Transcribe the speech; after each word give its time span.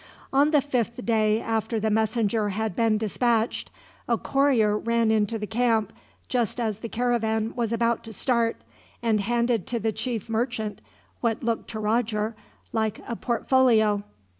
On 0.33 0.49
the 0.49 0.61
fifth 0.61 1.05
day 1.05 1.39
after 1.39 1.79
the 1.79 1.91
messenger 1.91 2.49
had 2.49 2.75
been 2.75 2.97
dispatched, 2.97 3.69
a 4.09 4.17
courier 4.17 4.75
ran 4.75 5.11
into 5.11 5.37
the 5.37 5.45
camp, 5.45 5.93
just 6.27 6.59
as 6.59 6.79
the 6.79 6.89
caravan 6.89 7.53
was 7.55 7.71
about 7.71 8.03
to 8.05 8.11
start, 8.13 8.57
and 9.03 9.19
handed 9.21 9.67
to 9.67 9.79
the 9.79 9.91
chief 9.91 10.27
merchant 10.27 10.81
what 11.19 11.43
looked 11.43 11.69
to 11.69 11.79
Roger 11.79 12.35
like 12.73 12.99
a 13.07 13.15
portfolio. 13.15 14.01